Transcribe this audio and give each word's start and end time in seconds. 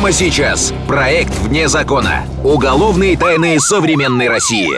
Прямо 0.00 0.12
сейчас. 0.12 0.72
Проект 0.88 1.30
«Вне 1.40 1.68
закона». 1.68 2.22
Уголовные 2.42 3.18
тайны 3.18 3.60
современной 3.60 4.30
России. 4.30 4.70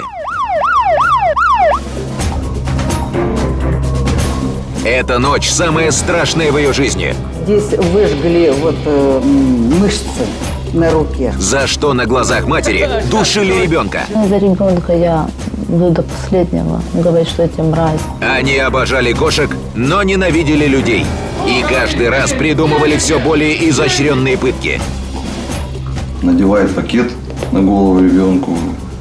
Эта 4.84 5.20
ночь 5.20 5.48
самая 5.48 5.92
страшная 5.92 6.50
в 6.50 6.58
ее 6.58 6.72
жизни. 6.72 7.14
Здесь 7.44 7.70
выжгли 7.70 8.52
вот 8.58 8.74
э, 8.84 9.20
мышцы 9.22 10.26
на 10.72 10.90
руке. 10.90 11.32
За 11.38 11.68
что 11.68 11.94
на 11.94 12.06
глазах 12.06 12.48
матери 12.48 12.90
душили 13.08 13.62
ребенка. 13.62 14.00
Ну, 14.12 14.26
за 14.26 14.38
ребенка 14.38 14.92
я 14.92 15.30
до 15.68 16.02
последнего 16.02 16.82
говорить, 16.94 17.28
что 17.28 17.44
эти 17.44 17.60
мразь. 17.60 18.00
Они 18.20 18.58
обожали 18.58 19.12
кошек, 19.12 19.56
но 19.76 20.02
ненавидели 20.02 20.66
людей. 20.66 21.06
И 21.46 21.62
каждый 21.62 22.08
раз 22.08 22.32
придумывали 22.32 22.96
все 22.96 23.20
более 23.20 23.68
изощренные 23.68 24.36
пытки. 24.36 24.80
Надевает 26.22 26.74
пакет 26.74 27.12
на 27.50 27.60
голову 27.60 28.00
ребенку, 28.00 28.56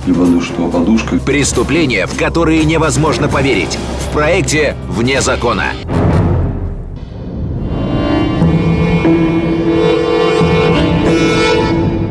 либо 0.05 0.41
что, 0.41 0.67
подушкой. 0.67 1.20
Преступления, 1.20 2.07
в 2.07 2.17
которые 2.17 2.63
невозможно 2.66 3.27
поверить. 3.27 3.77
В 4.09 4.13
проекте 4.13 4.75
«Вне 4.89 5.21
закона». 5.21 5.66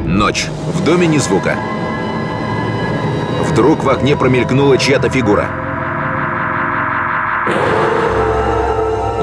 Ночь. 0.07 0.47
В 0.75 0.85
доме 0.85 1.07
ни 1.07 1.19
звука. 1.19 1.57
Вдруг 3.49 3.83
в 3.83 3.89
окне 3.89 4.17
промелькнула 4.17 4.79
чья-то 4.79 5.09
фигура. 5.09 5.49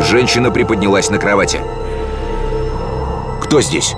Женщина 0.02 0.52
приподнялась 0.52 1.10
на 1.10 1.18
кровати. 1.18 1.62
Кто 3.42 3.62
здесь? 3.62 3.96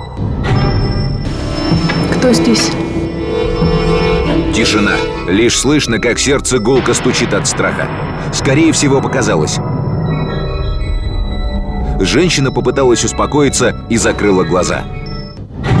Кто 2.20 2.34
здесь? 2.34 2.70
Тишина. 4.54 4.92
Лишь 5.26 5.58
слышно, 5.58 5.98
как 5.98 6.18
сердце 6.18 6.58
гулко 6.58 6.92
стучит 6.92 7.32
от 7.32 7.48
страха. 7.48 7.88
Скорее 8.34 8.72
всего, 8.72 9.00
показалось. 9.00 9.56
Женщина 11.98 12.52
попыталась 12.52 13.04
успокоиться 13.04 13.74
и 13.88 13.96
закрыла 13.96 14.44
глаза. 14.44 14.82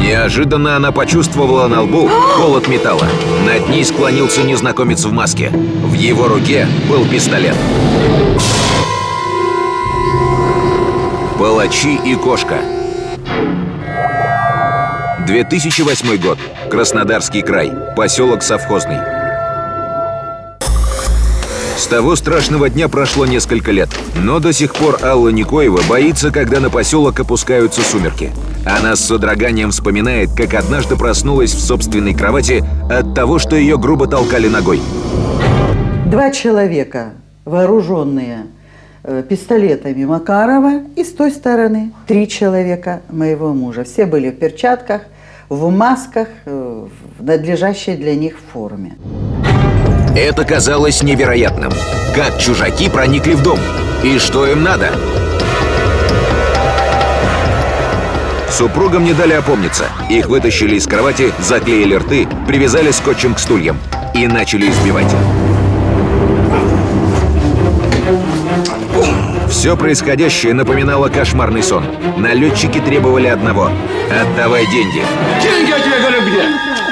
Неожиданно 0.00 0.76
она 0.76 0.92
почувствовала 0.92 1.68
на 1.68 1.82
лбу 1.82 2.08
холод 2.08 2.68
металла. 2.68 3.06
Над 3.44 3.68
ней 3.68 3.84
склонился 3.84 4.42
незнакомец 4.42 5.04
в 5.04 5.12
маске. 5.12 5.50
В 5.50 5.92
его 5.92 6.26
руке 6.26 6.66
был 6.88 7.04
пистолет. 7.04 7.56
Палачи 11.38 12.00
и 12.02 12.14
кошка. 12.14 12.79
2008 15.30 16.16
год. 16.20 16.38
Краснодарский 16.68 17.42
край. 17.42 17.72
Поселок 17.96 18.42
Совхозный. 18.42 18.96
С 21.76 21.86
того 21.86 22.16
страшного 22.16 22.68
дня 22.68 22.88
прошло 22.88 23.26
несколько 23.26 23.70
лет. 23.70 23.88
Но 24.16 24.40
до 24.40 24.52
сих 24.52 24.74
пор 24.74 24.98
Алла 25.04 25.28
Никоева 25.28 25.82
боится, 25.88 26.32
когда 26.32 26.58
на 26.58 26.68
поселок 26.68 27.20
опускаются 27.20 27.80
сумерки. 27.80 28.32
Она 28.66 28.96
с 28.96 29.04
содроганием 29.04 29.70
вспоминает, 29.70 30.30
как 30.36 30.54
однажды 30.54 30.96
проснулась 30.96 31.54
в 31.54 31.60
собственной 31.60 32.12
кровати 32.12 32.64
от 32.90 33.14
того, 33.14 33.38
что 33.38 33.54
ее 33.54 33.78
грубо 33.78 34.08
толкали 34.08 34.48
ногой. 34.48 34.80
Два 36.06 36.32
человека, 36.32 37.12
вооруженные 37.44 38.46
э, 39.04 39.22
пистолетами 39.28 40.04
Макарова, 40.04 40.82
и 40.96 41.04
с 41.04 41.12
той 41.12 41.30
стороны 41.30 41.92
три 42.08 42.26
человека 42.26 43.00
моего 43.08 43.54
мужа. 43.54 43.84
Все 43.84 44.06
были 44.06 44.30
в 44.30 44.38
перчатках, 44.38 45.02
в 45.50 45.68
масках, 45.70 46.28
э, 46.46 46.86
в 47.18 47.22
надлежащей 47.22 47.96
для 47.96 48.14
них 48.14 48.36
форме. 48.52 48.96
Это 50.16 50.44
казалось 50.44 51.02
невероятным. 51.02 51.72
Как 52.14 52.38
чужаки 52.38 52.88
проникли 52.88 53.34
в 53.34 53.42
дом? 53.42 53.58
И 54.04 54.18
что 54.18 54.46
им 54.46 54.62
надо? 54.62 54.92
Супругам 58.48 59.04
не 59.04 59.12
дали 59.12 59.32
опомниться. 59.32 59.86
Их 60.08 60.28
вытащили 60.28 60.76
из 60.76 60.86
кровати, 60.86 61.32
заклеили 61.40 61.96
рты, 61.96 62.28
привязали 62.46 62.92
скотчем 62.92 63.34
к 63.34 63.38
стульям 63.38 63.78
и 64.14 64.26
начали 64.26 64.70
избивать. 64.70 65.12
Все 69.50 69.76
происходящее 69.76 70.54
напоминало 70.54 71.08
кошмарный 71.08 71.62
сон. 71.62 71.84
Налетчики 72.16 72.78
требовали 72.78 73.26
одного– 73.26 73.68
отдавай 74.10 74.64
деньги. 74.66 75.02
Деньги 75.42 75.70
я 75.70 75.80
тебе 75.80 75.98
говорю 75.98 76.22
где? 76.22 76.42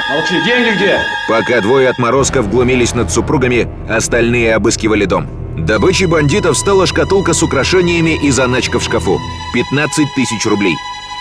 Молчи, 0.09 0.45
деньги 0.45 0.75
где? 0.75 0.99
Пока 1.29 1.61
двое 1.61 1.87
отморозков 1.89 2.49
глумились 2.49 2.93
над 2.93 3.11
супругами, 3.11 3.69
остальные 3.89 4.55
обыскивали 4.55 5.05
дом. 5.05 5.27
Добычей 5.57 6.05
бандитов 6.05 6.57
стала 6.57 6.85
шкатулка 6.85 7.33
с 7.33 7.41
украшениями 7.41 8.19
и 8.21 8.29
заначка 8.29 8.79
в 8.79 8.83
шкафу. 8.83 9.19
15 9.53 10.13
тысяч 10.15 10.45
рублей. 10.45 10.75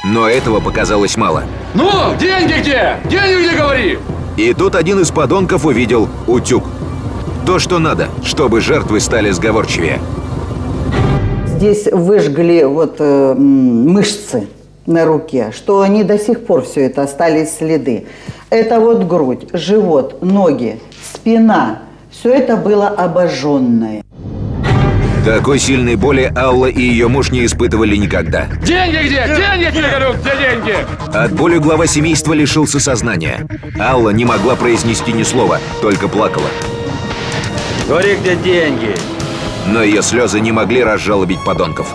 Но 0.05 0.29
этого 0.29 0.59
показалось 0.59 1.17
мало. 1.17 1.45
Ну, 1.73 2.17
деньги 2.19 2.55
где? 2.61 2.97
Деньги 3.05 3.47
где 3.47 3.57
говори? 3.57 3.99
И 4.37 4.53
тут 4.55 4.75
один 4.75 5.01
из 5.01 5.11
подонков 5.13 5.65
увидел 5.65 6.09
утюг. 6.27 6.65
То, 7.47 7.59
что 7.61 7.79
надо, 7.79 8.09
чтобы 8.25 8.61
жертвы 8.61 9.01
стали 9.01 9.31
сговорчивее. 9.31 10.01
Здесь 11.59 11.89
выжгли 11.91 12.63
вот 12.63 12.99
э, 13.01 13.35
мышцы 13.35 14.47
на 14.87 15.05
руке, 15.05 15.51
что 15.53 15.81
они 15.81 16.05
до 16.05 16.17
сих 16.17 16.47
пор 16.47 16.63
все 16.63 16.83
это 16.83 17.03
остались 17.03 17.57
следы. 17.57 18.07
Это 18.49 18.79
вот 18.79 19.09
грудь, 19.09 19.49
живот, 19.53 20.23
ноги, 20.23 20.79
спина. 21.13 21.81
Все 22.13 22.33
это 22.33 22.57
было 22.57 22.87
обожженное. 22.87 24.05
Такой 25.25 25.59
сильной 25.59 25.97
боли 25.97 26.33
Алла 26.37 26.67
и 26.67 26.81
ее 26.81 27.09
муж 27.09 27.33
не 27.33 27.45
испытывали 27.45 27.97
никогда. 27.97 28.47
Деньги 28.65 29.09
где? 29.09 29.27
Деньги 29.27 29.77
тебе 29.77 29.89
говорю, 29.91 30.13
где 30.13 30.31
деньги? 30.39 30.77
От 31.13 31.33
боли 31.33 31.59
глава 31.59 31.89
семейства 31.89 32.35
лишился 32.35 32.79
сознания. 32.79 33.49
Алла 33.81 34.11
не 34.11 34.25
могла 34.25 34.55
произнести 34.55 35.13
ни 35.13 35.25
слова, 35.25 35.59
только 35.83 36.07
плакала. 36.07 36.47
Говори, 37.89 38.15
где 38.15 38.37
деньги? 38.37 38.95
Но 39.69 39.83
ее 39.83 40.03
слезы 40.03 40.41
не 40.41 40.53
могли 40.53 40.83
разжалобить 40.83 41.45
подонков. 41.45 41.95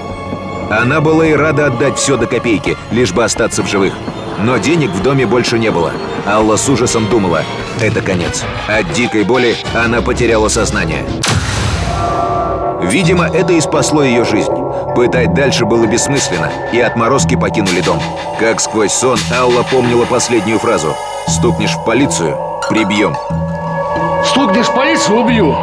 Она 0.69 1.01
была 1.01 1.25
и 1.25 1.33
рада 1.33 1.67
отдать 1.67 1.97
все 1.97 2.17
до 2.17 2.27
копейки, 2.27 2.77
лишь 2.91 3.11
бы 3.11 3.23
остаться 3.23 3.63
в 3.63 3.67
живых. 3.67 3.93
Но 4.39 4.57
денег 4.57 4.91
в 4.91 5.01
доме 5.01 5.25
больше 5.25 5.59
не 5.59 5.71
было. 5.71 5.91
Алла 6.25 6.55
с 6.55 6.67
ужасом 6.69 7.07
думала, 7.09 7.43
это 7.81 8.01
конец. 8.01 8.43
От 8.67 8.91
дикой 8.93 9.23
боли 9.23 9.55
она 9.75 10.01
потеряла 10.01 10.47
сознание. 10.47 11.05
Видимо, 12.81 13.25
это 13.25 13.53
и 13.53 13.61
спасло 13.61 14.03
ее 14.03 14.25
жизнь. 14.25 14.51
Пытать 14.95 15.33
дальше 15.33 15.65
было 15.65 15.85
бессмысленно, 15.85 16.51
и 16.71 16.79
отморозки 16.79 17.35
покинули 17.35 17.81
дом. 17.81 17.99
Как 18.39 18.59
сквозь 18.59 18.93
сон 18.93 19.17
Алла 19.31 19.63
помнила 19.63 20.05
последнюю 20.05 20.59
фразу. 20.59 20.95
«Стукнешь 21.27 21.75
в 21.75 21.85
полицию– 21.85 22.37
прибьем». 22.69 23.15
Стукнешь 24.25 24.67
в 24.67 24.75
полицию, 24.75 25.19
убью. 25.19 25.55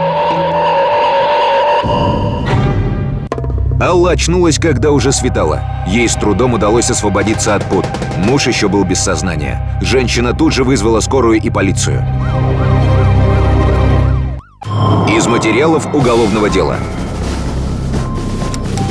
Алла 3.80 4.10
очнулась, 4.10 4.58
когда 4.58 4.90
уже 4.90 5.10
светало. 5.10 5.62
Ей 5.86 6.08
с 6.08 6.14
трудом 6.14 6.52
удалось 6.54 6.90
освободиться 6.90 7.54
от 7.54 7.64
пут. 7.64 7.86
Муж 8.18 8.46
еще 8.46 8.68
был 8.68 8.84
без 8.84 9.00
сознания. 9.00 9.78
Женщина 9.80 10.34
тут 10.34 10.52
же 10.52 10.64
вызвала 10.64 11.00
скорую 11.00 11.40
и 11.40 11.48
полицию. 11.48 12.04
Из 15.08 15.26
материалов 15.26 15.94
уголовного 15.94 16.50
дела. 16.50 16.76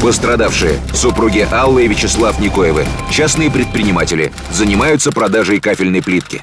Пострадавшие– 0.02 0.80
супруги 0.94 1.48
Аллы 1.52 1.86
и 1.86 1.88
Вячеслав 1.88 2.40
Никоевы, 2.40 2.86
частные 3.12 3.52
предприниматели, 3.52 4.32
занимаются 4.52 5.12
продажей 5.12 5.60
кафельной 5.60 6.02
плитки. 6.02 6.42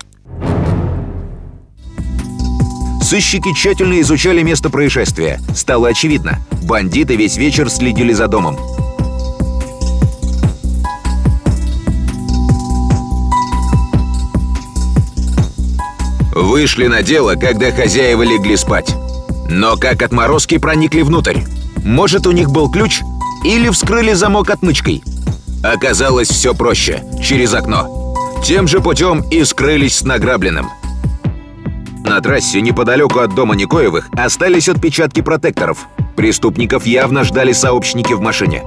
Сыщики 3.07 3.55
тщательно 3.55 4.01
изучали 4.01 4.43
место 4.43 4.69
происшествия. 4.69 5.41
Стало 5.55 5.87
очевидно– 5.87 6.41
бандиты 6.63 7.15
весь 7.15 7.37
вечер 7.37 7.71
следили 7.71 8.13
за 8.13 8.27
домом. 8.27 8.59
Вышли 16.35 16.89
на 16.89 17.05
дело, 17.05 17.37
когда 17.37 17.71
хозяева 17.71 18.25
легли 18.25 18.57
спать. 18.57 18.97
Но 19.49 19.77
как 19.77 20.03
отморозки 20.03 20.59
проникли 20.59 21.03
внутрь? 21.03 21.43
Может, 21.85 22.27
у 22.27 22.33
них 22.33 22.51
был 22.51 22.69
ключ? 22.69 23.03
Или 23.45 23.69
вскрыли 23.69 24.15
замок 24.15 24.51
отмычкой? 24.51 25.05
Оказалось 25.63 26.29
все 26.29 26.57
проще– 26.57 27.05
через 27.23 27.55
окно. 27.55 28.17
Тем 28.45 28.67
же 28.67 28.81
путем 28.81 29.21
и 29.31 29.45
скрылись 29.45 29.99
с 29.99 30.03
награбленным. 30.03 30.71
На 32.07 32.21
трассе 32.21 32.61
неподалеку 32.61 33.19
от 33.19 33.35
дома 33.35 33.57
Никоевых 33.57 34.09
остались 34.13 34.69
отпечатки 34.69 35.23
протекторов. 35.23 35.89
Преступников 36.15 36.87
явно 36.87 37.25
ждали 37.25 37.51
сообщники 37.51 38.13
в 38.13 38.21
машине. 38.21 38.63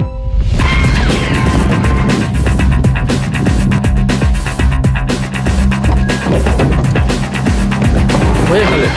Поехали. 8.50 8.89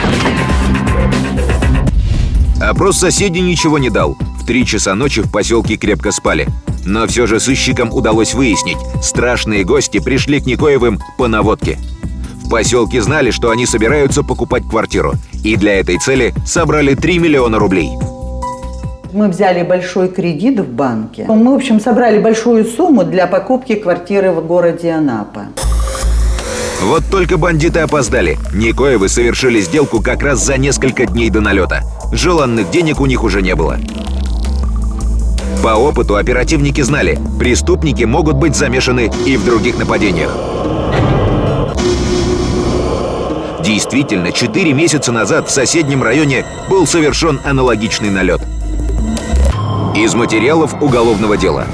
Опрос 2.61 2.99
соседей 2.99 3.43
ничего 3.43 3.79
не 3.79 3.91
дал. 3.91 4.17
В 4.41 4.45
три 4.45 4.67
часа 4.67 4.97
ночи 4.97 5.23
в 5.23 5.31
поселке 5.31 5.77
крепко 5.77 6.11
спали. 6.11 6.49
Но 6.85 7.07
все 7.07 7.29
же 7.29 7.39
сыщикам 7.39 7.93
удалось 7.93 8.35
выяснить, 8.35 8.79
страшные 9.05 9.63
гости 9.63 10.01
пришли 10.01 10.41
к 10.41 10.47
Никоевым 10.47 10.99
по 11.17 11.29
наводке. 11.29 11.79
Поселке 12.53 13.01
знали, 13.01 13.31
что 13.31 13.49
они 13.49 13.65
собираются 13.65 14.23
покупать 14.23 14.69
квартиру. 14.69 15.15
И 15.43 15.57
для 15.57 15.81
этой 15.81 15.97
цели 15.97 16.35
собрали 16.45 16.95
3 16.95 17.19
миллиона 17.19 17.59
рублей. 17.59 17.93
Мы 19.15 19.29
взяли 19.29 19.63
большой 19.63 20.11
кредит 20.11 20.61
в 20.61 20.69
банке. 20.69 21.25
Мы, 21.27 21.51
в 21.51 21.55
общем, 21.55 21.81
собрали 21.81 22.19
большую 22.19 22.67
сумму 22.67 23.05
для 23.05 23.27
покупки 23.27 23.75
квартиры 23.75 24.33
в 24.33 24.47
городе 24.47 24.91
Анапа. 24.91 25.47
Вот 26.83 27.03
только 27.11 27.39
бандиты 27.39 27.81
опоздали. 27.81 28.37
Никоевы 28.53 29.09
совершили 29.09 29.63
сделку 29.63 30.03
как 30.03 30.23
раз 30.23 30.45
за 30.45 30.59
несколько 30.59 31.07
дней 31.07 31.31
до 31.31 31.41
налета. 31.41 31.81
Желанных 32.13 32.71
денег 32.71 33.01
у 33.01 33.07
них 33.07 33.25
уже 33.25 33.41
не 33.41 33.55
было. 33.55 33.79
По 35.63 35.75
опыту 35.77 36.17
оперативники 36.17 36.83
знали, 36.83 37.19
преступники 37.39 38.05
могут 38.05 38.37
быть 38.37 38.57
замешаны 38.57 39.11
и 39.25 39.39
в 39.39 39.45
других 39.47 39.79
нападениях. 39.79 40.52
Действительно, 43.63 44.33
4 44.33 44.73
месяца 44.73 45.13
назад 45.13 45.49
в 45.49 45.53
соседнем 45.53 46.03
районе 46.03 46.45
был 46.69 46.87
совершен 46.87 47.41
аналогичный 47.45 48.11
налет. 48.11 48.41
Из 49.95 50.15
материалов 50.15 50.83
уголовного 50.83 51.37
дела. 51.37 51.67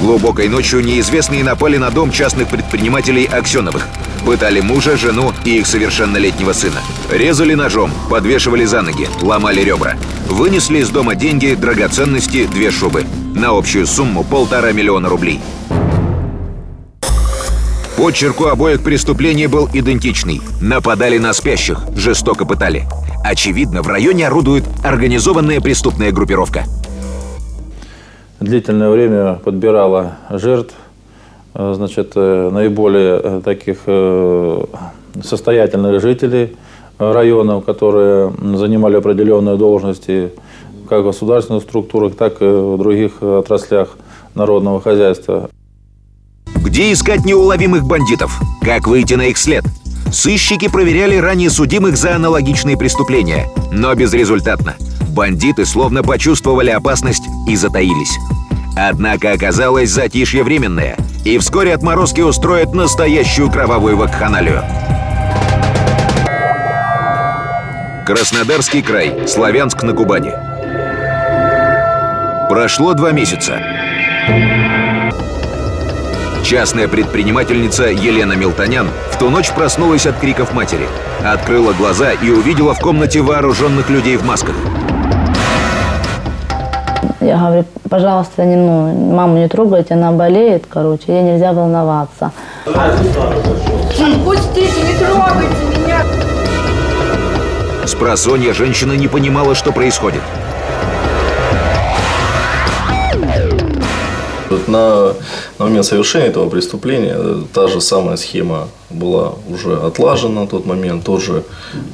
Глубокой 0.00 0.48
ночью 0.48 0.84
неизвестные 0.84 1.44
напали 1.44 1.76
на 1.76 1.90
дом 1.90 2.10
частных 2.10 2.48
предпринимателей 2.48 3.26
Аксеновых. 3.26 3.86
Пытали 4.24 4.60
мужа, 4.60 4.96
жену 4.96 5.32
и 5.44 5.58
их 5.58 5.66
совершеннолетнего 5.66 6.52
сына. 6.52 6.80
Резали 7.10 7.54
ножом, 7.54 7.92
подвешивали 8.10 8.64
за 8.64 8.82
ноги, 8.82 9.08
ломали 9.22 9.60
ребра. 9.60 9.96
Вынесли 10.28 10.78
из 10.78 10.90
дома 10.90 11.14
деньги, 11.14 11.54
драгоценности, 11.54 12.46
две 12.46 12.70
шубы. 12.70 13.04
На 13.34 13.56
общую 13.56 13.86
сумму 13.86 14.24
полтора 14.24 14.72
миллиона 14.72 15.08
рублей. 15.08 15.40
Почерк 17.98 18.40
у 18.40 18.44
обоих 18.44 18.84
преступлений 18.84 19.48
был 19.48 19.68
идентичный. 19.74 20.40
Нападали 20.62 21.18
на 21.18 21.32
спящих, 21.32 21.80
жестоко 21.96 22.46
пытали. 22.46 22.84
Очевидно, 23.24 23.82
в 23.82 23.88
районе 23.88 24.28
орудует 24.28 24.62
организованная 24.84 25.60
преступная 25.60 26.12
группировка. 26.12 26.62
длительное 28.38 28.90
время 28.90 29.40
подбирала 29.44 30.12
жертв, 30.30 30.76
э, 31.54 31.72
значит, 31.74 32.12
э, 32.14 32.50
наиболее 32.52 33.20
э, 33.20 33.40
таких 33.44 33.78
состоятельных 35.20 36.00
жителей 36.00 36.56
районов, 37.00 37.64
которые 37.64 38.32
занимали 38.54 38.94
определенные 38.94 39.56
должности 39.56 40.30
как 40.88 41.00
в 41.00 41.06
государственных 41.06 41.64
структурах, 41.64 42.14
так 42.14 42.40
и 42.42 42.44
в 42.44 42.78
других 42.78 43.20
отраслях 43.20 43.98
народного 44.36 44.80
хозяйства. 44.80 45.50
Где 46.68 46.92
искать 46.92 47.24
неуловимых 47.24 47.86
бандитов? 47.86 48.38
Как 48.60 48.86
выйти 48.86 49.14
на 49.14 49.22
их 49.22 49.38
след? 49.38 49.64
Сыщики 50.12 50.68
проверяли 50.68 51.16
ранее 51.16 51.48
судимых 51.48 51.96
за 51.96 52.14
аналогичные 52.14 52.76
преступления, 52.76 53.48
но 53.72 53.94
безрезультатно. 53.94 54.76
Бандиты 55.08 55.64
словно 55.64 56.02
почувствовали 56.02 56.68
опасность 56.68 57.22
и 57.48 57.56
затаились. 57.56 58.18
Однако 58.76 59.32
оказалось 59.32 59.88
затишье 59.88 60.42
временное, 60.42 60.98
и 61.24 61.38
вскоре 61.38 61.72
отморозки 61.72 62.20
устроят 62.20 62.74
настоящую 62.74 63.50
кровавую 63.50 63.96
вакханалию. 63.96 64.62
Краснодарский 68.04 68.82
край, 68.82 69.26
Славянск 69.26 69.82
на 69.84 69.94
Кубани. 69.94 70.34
Прошло 72.50 72.92
два 72.92 73.12
месяца. 73.12 73.58
Частная 76.48 76.88
предпринимательница 76.88 77.88
Елена 77.88 78.32
Милтонян 78.32 78.88
в 79.10 79.18
ту 79.18 79.28
ночь 79.28 79.50
проснулась 79.50 80.06
от 80.06 80.16
криков 80.16 80.54
матери. 80.54 80.88
Открыла 81.22 81.74
глаза 81.74 82.12
и 82.12 82.30
увидела 82.30 82.72
в 82.72 82.80
комнате 82.80 83.20
вооруженных 83.20 83.90
людей 83.90 84.16
в 84.16 84.24
масках. 84.24 84.54
Я 87.20 87.36
говорю, 87.36 87.64
пожалуйста, 87.90 88.46
не, 88.46 88.56
ну, 88.56 89.14
маму 89.14 89.36
не 89.36 89.46
трогайте, 89.46 89.92
она 89.92 90.10
болеет, 90.10 90.64
короче, 90.66 91.12
ей 91.12 91.22
нельзя 91.22 91.52
волноваться. 91.52 92.32
Пустите, 94.24 94.80
не 94.86 94.94
трогайте 95.04 95.54
меня! 95.76 96.02
С 97.84 97.94
просонья 97.94 98.54
женщина 98.54 98.94
не 98.94 99.06
понимала, 99.06 99.54
что 99.54 99.70
происходит. 99.70 100.22
На, 104.50 105.14
на 105.58 105.64
момент 105.64 105.84
совершения 105.84 106.28
этого 106.28 106.48
преступления 106.48 107.14
э, 107.16 107.42
та 107.52 107.68
же 107.68 107.80
самая 107.80 108.16
схема 108.16 108.68
была 108.90 109.34
уже 109.48 109.76
отлажена 109.76 110.42
на 110.42 110.46
тот 110.46 110.66
момент, 110.66 111.04
тоже 111.04 111.44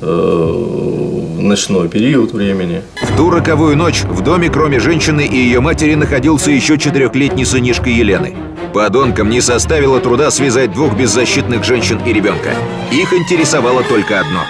э, 0.00 1.34
ночной 1.38 1.88
период 1.88 2.32
времени. 2.32 2.82
В 3.02 3.16
ту 3.16 3.30
роковую 3.30 3.76
ночь 3.76 4.02
в 4.04 4.22
доме, 4.22 4.50
кроме 4.50 4.80
женщины 4.80 5.26
и 5.26 5.36
ее 5.36 5.60
матери, 5.60 5.94
находился 5.94 6.50
еще 6.50 6.78
четырехлетний 6.78 7.44
сынишка 7.44 7.90
Елены. 7.90 8.36
Подонкам 8.72 9.30
не 9.30 9.40
составило 9.40 10.00
труда 10.00 10.30
связать 10.30 10.72
двух 10.72 10.96
беззащитных 10.96 11.64
женщин 11.64 12.00
и 12.04 12.12
ребенка. 12.12 12.50
Их 12.90 13.12
интересовало 13.12 13.82
только 13.84 14.20
одно. 14.20 14.40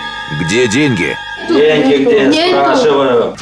Где 0.43 0.67
деньги? 0.67 1.17
Деньги 1.49 2.05
где, 2.05 2.51
спрашиваю. 2.51 3.35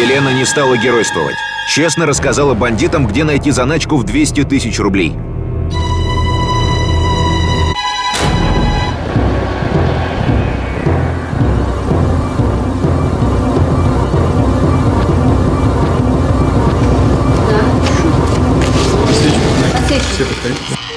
Елена 0.00 0.30
не 0.32 0.46
стала 0.46 0.76
геройствовать. 0.76 1.36
Честно 1.72 2.04
рассказала 2.04 2.54
бандитам, 2.54 3.06
где 3.06 3.22
найти 3.22 3.52
заначку 3.52 3.96
в 3.96 4.02
200 4.02 4.42
тысяч 4.42 4.80
рублей. 4.80 5.14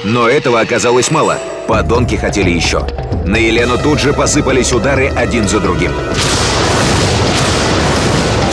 Но 0.02 0.28
этого 0.28 0.58
оказалось 0.58 1.12
мало. 1.12 1.38
Подонки 1.68 2.16
хотели 2.16 2.50
еще. 2.50 2.84
На 3.24 3.36
Елену 3.36 3.78
тут 3.78 4.00
же 4.00 4.12
посыпались 4.12 4.72
удары 4.72 5.06
один 5.06 5.46
за 5.46 5.60
другим. 5.60 5.92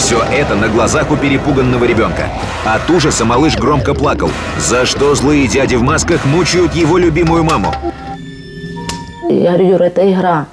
Все 0.01 0.19
это 0.23 0.55
на 0.55 0.67
глазах 0.67 1.11
у 1.11 1.15
перепуганного 1.15 1.85
ребенка. 1.85 2.23
От 2.65 2.89
ужаса 2.89 3.23
малыш 3.23 3.55
громко 3.55 3.93
плакал. 3.93 4.31
За 4.57 4.87
что 4.87 5.13
злые 5.13 5.47
дяди 5.47 5.75
в 5.75 5.83
масках 5.83 6.25
мучают 6.25 6.73
его 6.73 6.97
любимую 6.97 7.43
маму? 7.43 7.71
Я 9.29 9.51
говорю, 9.51 9.69
Юра, 9.73 9.83
это 9.83 10.11
игра. 10.11 10.47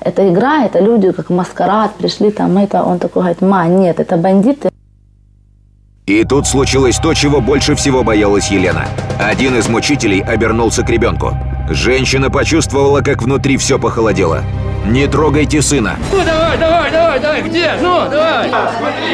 Это 0.00 0.28
игра, 0.30 0.66
это 0.66 0.80
люди, 0.80 1.12
как 1.12 1.30
маскарад, 1.30 1.94
пришли 1.94 2.30
там, 2.30 2.58
это, 2.58 2.82
он 2.82 2.98
такой 2.98 3.22
говорит, 3.22 3.40
ма, 3.40 3.66
нет, 3.66 3.98
это 4.00 4.18
бандиты. 4.18 4.68
И 6.04 6.22
тут 6.24 6.46
случилось 6.46 6.98
то, 6.98 7.14
чего 7.14 7.40
больше 7.40 7.74
всего 7.76 8.02
боялась 8.02 8.50
Елена. 8.50 8.84
Один 9.18 9.56
из 9.56 9.66
мучителей 9.66 10.20
обернулся 10.20 10.82
к 10.82 10.90
ребенку. 10.90 11.32
Женщина 11.70 12.28
почувствовала, 12.30 13.00
как 13.00 13.22
внутри 13.22 13.56
все 13.56 13.78
похолодело. 13.78 14.42
«Не 14.86 15.06
трогайте 15.06 15.62
сына!» 15.62 15.96
Ну 16.12 16.18
давай, 16.24 16.58
давай, 16.58 16.90
давай, 16.90 17.20
давай, 17.20 17.42
где? 17.42 17.72
Ну, 17.80 18.08
давай. 18.10 18.50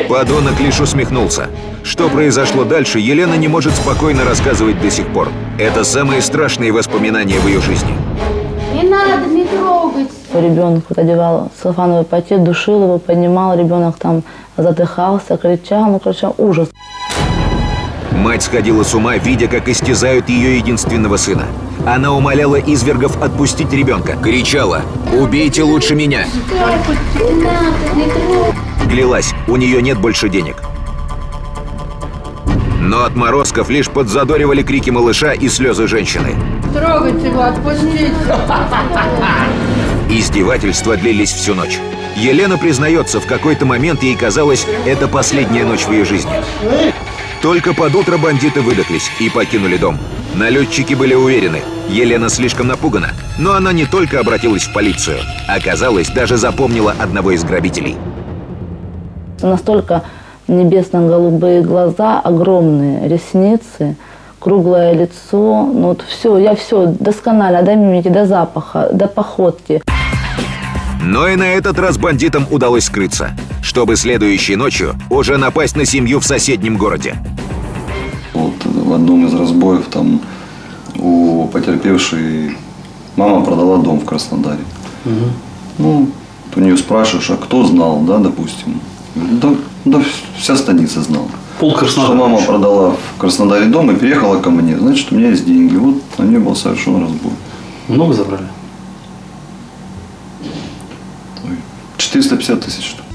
Подонок 0.09 0.59
лишь 0.61 0.81
усмехнулся. 0.81 1.49
Что 1.83 2.09
произошло 2.09 2.65
дальше, 2.65 2.99
Елена 2.99 3.35
не 3.35 3.49
может 3.49 3.75
спокойно 3.75 4.25
рассказывать 4.25 4.81
до 4.81 4.91
сих 4.91 5.07
пор. 5.09 5.29
Это 5.59 5.85
самые 5.85 6.23
страшные 6.23 6.73
воспоминания 6.73 7.39
в 7.39 7.47
ее 7.47 7.61
жизни. 7.61 7.95
Не 8.75 8.89
надо, 8.89 9.27
не 9.27 9.45
трогать! 9.45 10.11
Ребенку 10.35 10.95
одевал 10.97 11.51
целлофановый 11.61 12.05
пакет, 12.05 12.45
душил 12.45 12.83
его, 12.83 12.99
поднимал, 12.99 13.57
ребенок 13.59 13.97
там 13.99 14.23
задыхался, 14.57 15.37
кричал, 15.37 15.87
ну, 15.87 15.99
короче, 15.99 16.31
ужас. 16.37 16.69
Мать 18.13 18.43
сходила 18.43 18.83
с 18.83 18.95
ума, 18.95 19.17
видя, 19.17 19.49
как 19.49 19.69
истязают 19.69 20.29
ее 20.29 20.57
единственного 20.59 21.17
сына. 21.17 21.47
Она 21.87 22.13
умоляла 22.13 22.57
извергов 22.57 23.23
отпустить 23.23 23.73
ребенка. 23.73 24.17
Кричала 24.17 24.83
«Убейте 25.13 25.63
лучше 25.63 25.95
меня!» 25.95 26.27
Клялась, 28.91 29.35
у 29.47 29.57
нее 29.57 29.83
нет 29.83 29.99
больше 29.99 30.29
денег. 30.29 30.57
Но 32.81 33.05
отморозков 33.05 33.69
лишь 33.69 33.91
подзадоривали 33.91 34.63
крики 34.63 34.91
малыша 34.91 35.33
и 35.33 35.49
слезы 35.49 35.89
женщины. 35.89 36.37
Трогайте 36.73 37.29
его, 37.29 37.43
отпустите! 37.43 38.13
Издевательства 40.09 40.97
длились 40.97 41.33
всю 41.33 41.55
ночь. 41.55 41.79
Елена 42.17 42.57
признается, 42.59 43.21
в 43.21 43.27
какой-то 43.27 43.67
момент 43.67 44.03
ей 44.03 44.15
казалось, 44.15 44.67
это 44.87 45.09
последняя 45.09 45.65
ночь 45.65 45.85
в 45.85 45.93
ее 45.93 46.05
жизни. 46.05 46.31
Только 47.47 47.75
под 47.75 47.95
утро 47.95 48.19
бандиты 48.19 48.61
выдохлись 48.61 49.09
и 49.21 49.31
покинули 49.31 49.77
дом. 49.77 49.99
Налетчики 50.35 50.95
были 50.95 51.15
уверены, 51.15 51.61
Елена 51.89 52.29
слишком 52.29 52.67
напугана, 52.67 53.11
но 53.39 53.53
она 53.53 53.73
не 53.73 53.85
только 53.85 54.19
обратилась 54.19 54.65
в 54.65 54.73
полицию. 54.73 55.19
Оказалось, 55.47 56.09
даже 56.09 56.39
запомнила 56.39 56.93
одного 56.99 57.31
из 57.31 57.45
грабителей. 57.45 57.95
Настолько 59.43 60.03
небесно-голубые 60.49 61.63
глаза, 61.63 62.19
огромные 62.19 63.09
ресницы, 63.09 63.95
круглое 64.41 64.95
лицо. 64.95 65.71
Ну 65.73 65.83
вот 65.91 66.03
все, 66.03 66.39
я 66.39 66.57
все 66.57 66.87
досконально, 66.99 67.63
до 67.63 67.77
мимики, 67.77 68.09
до 68.09 68.27
запаха, 68.27 68.89
до 68.93 69.07
походки. 69.07 69.83
Но 71.03 71.29
и 71.29 71.37
на 71.37 71.53
этот 71.55 71.79
раз 71.79 71.99
бандитам 71.99 72.47
удалось 72.51 72.85
скрыться, 72.85 73.31
чтобы 73.63 73.97
следующей 73.97 74.57
ночью 74.57 74.95
уже 75.11 75.37
напасть 75.37 75.77
на 75.77 75.85
семью 75.85 76.21
в 76.21 76.25
соседнем 76.27 76.77
городе. 76.77 77.17
Вот 78.35 78.55
в 78.65 78.93
одном 78.93 79.27
из 79.27 79.35
разбоев 79.35 79.87
там 79.87 80.21
у 80.97 81.49
потерпевшей 81.53 82.57
мама 83.17 83.45
продала 83.45 83.79
дом 83.79 84.01
в 84.01 84.05
Краснодаре. 84.05 84.61
Ну, 85.79 86.11
ты 86.55 86.61
у 86.61 86.65
нее 86.65 86.77
спрашиваешь, 86.77 87.31
а 87.31 87.37
кто 87.37 87.65
знал, 87.67 88.01
да, 88.01 88.19
допустим? 88.19 88.81
Да, 89.15 89.55
да 89.85 90.03
вся 90.39 90.57
станица 90.57 91.03
знала. 91.03 91.29
Пол 91.59 91.71
Что 91.71 91.81
Краснодара. 91.81 92.15
мама 92.17 92.41
продала 92.43 92.91
в 92.91 93.19
Краснодаре 93.21 93.67
дом 93.67 93.91
и 93.91 93.97
переехала 93.97 94.41
ко 94.41 94.51
мне. 94.51 94.77
Значит, 94.79 95.11
у 95.11 95.15
меня 95.15 95.31
есть 95.31 95.47
деньги. 95.47 95.77
Вот 95.77 95.97
на 96.19 96.25
нее 96.25 96.39
был 96.39 96.55
совершен 96.55 97.01
разбой. 97.01 97.33
Много 97.89 98.13
забрали? 98.13 98.45
450 102.07 102.61
тысяч. 102.61 102.85
что 102.85 103.03
ли. 103.03 103.09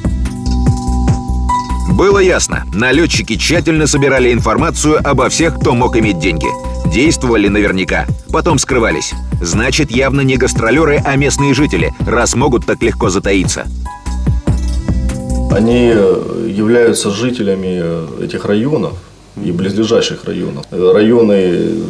Было 1.95 2.19
ясно, 2.19 2.65
налетчики 2.73 3.37
тщательно 3.37 3.87
собирали 3.87 4.33
информацию 4.33 4.99
обо 5.03 5.29
всех, 5.29 5.59
кто 5.59 5.73
мог 5.73 5.95
иметь 5.97 6.19
деньги. 6.19 6.47
Действовали 6.91 7.47
наверняка, 7.47 8.05
потом 8.31 8.57
скрывались. 8.59 9.13
Значит, 9.41 9.91
явно 9.91 10.21
не 10.21 10.35
гастролеры, 10.35 11.01
а 11.05 11.15
местные 11.15 11.53
жители, 11.53 11.93
раз 11.99 12.35
могут 12.35 12.65
так 12.65 12.81
легко 12.81 13.09
затаиться. 13.09 13.67
Они 15.51 15.91
э, 15.93 16.47
являются 16.49 17.11
жителями 17.11 17.79
э, 17.81 18.23
этих 18.23 18.45
районов 18.45 18.93
и 19.41 19.51
близлежащих 19.51 20.25
районов. 20.25 20.65
Районы, 20.71 21.83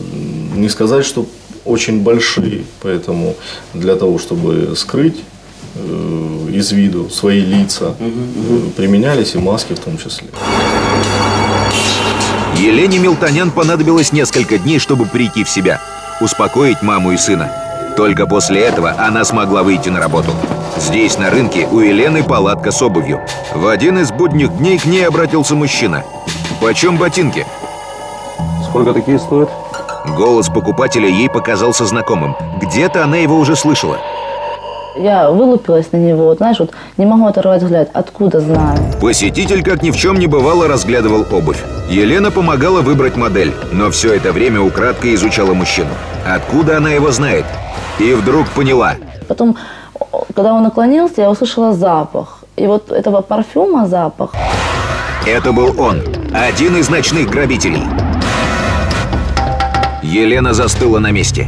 не 0.55 0.69
сказать, 0.69 1.05
что 1.05 1.25
очень 1.63 2.01
большие, 2.01 2.65
поэтому 2.81 3.35
для 3.73 3.95
того, 3.95 4.19
чтобы 4.19 4.73
скрыть 4.75 5.17
из 5.75 6.71
виду 6.71 7.09
свои 7.09 7.41
лица, 7.41 7.95
э, 7.99 8.59
применялись 8.75 9.35
и 9.35 9.39
маски 9.39 9.73
в 9.73 9.79
том 9.79 9.97
числе. 9.97 10.27
Елене 12.57 12.99
Милтонян 12.99 13.51
понадобилось 13.51 14.11
несколько 14.11 14.57
дней, 14.57 14.79
чтобы 14.79 15.05
прийти 15.05 15.43
в 15.43 15.49
себя, 15.49 15.81
успокоить 16.19 16.81
маму 16.81 17.11
и 17.11 17.17
сына. 17.17 17.51
Только 17.97 18.27
после 18.27 18.61
этого 18.61 18.95
она 18.97 19.23
смогла 19.23 19.63
выйти 19.63 19.89
на 19.89 19.99
работу. 19.99 20.31
Здесь, 20.77 21.17
на 21.17 21.29
рынке, 21.29 21.67
у 21.71 21.79
Елены 21.79 22.23
палатка 22.23 22.71
с 22.71 22.81
обувью. 22.81 23.21
В 23.53 23.67
один 23.67 23.99
из 23.99 24.11
будних 24.11 24.55
дней 24.57 24.77
к 24.77 24.85
ней 24.85 25.07
обратился 25.07 25.55
мужчина. 25.55 26.03
«Почем 26.61 26.97
ботинки?» 26.97 27.45
Сколько 28.63 28.93
такие 28.93 29.19
стоят? 29.19 29.49
Голос 30.15 30.47
покупателя 30.47 31.07
ей 31.07 31.29
показался 31.29 31.85
знакомым. 31.85 32.35
Где-то 32.61 33.03
она 33.03 33.17
его 33.17 33.37
уже 33.37 33.55
слышала. 33.55 33.99
Я 34.95 35.31
вылупилась 35.31 35.91
на 35.93 35.97
него, 35.97 36.25
вот, 36.25 36.37
знаешь, 36.37 36.59
вот 36.59 36.71
не 36.97 37.05
могу 37.05 37.25
оторвать 37.25 37.63
взгляд. 37.63 37.89
Откуда 37.93 38.41
знаю? 38.41 38.77
Посетитель, 38.99 39.63
как 39.63 39.83
ни 39.83 39.91
в 39.91 39.95
чем 39.95 40.19
не 40.19 40.27
бывало, 40.27 40.67
разглядывал 40.67 41.25
обувь. 41.31 41.63
Елена 41.89 42.29
помогала 42.29 42.81
выбрать 42.81 43.15
модель, 43.15 43.53
но 43.71 43.89
все 43.89 44.13
это 44.13 44.33
время 44.33 44.61
украдкой 44.61 45.15
изучала 45.15 45.53
мужчину. 45.53 45.89
Откуда 46.27 46.77
она 46.77 46.89
его 46.91 47.11
знает? 47.11 47.45
И 47.99 48.13
вдруг 48.13 48.49
поняла. 48.49 48.95
Потом, 49.27 49.55
когда 50.35 50.53
он 50.53 50.63
наклонился, 50.63 51.21
я 51.21 51.29
услышала 51.29 51.73
запах. 51.73 52.39
И 52.57 52.67
вот 52.67 52.91
этого 52.91 53.21
парфюма 53.21 53.87
запах. 53.87 54.33
Это 55.25 55.53
был 55.53 55.79
он, 55.79 56.01
один 56.33 56.75
из 56.75 56.89
ночных 56.89 57.29
грабителей. 57.29 57.83
Елена 60.03 60.53
застыла 60.53 60.99
на 60.99 61.11
месте. 61.11 61.47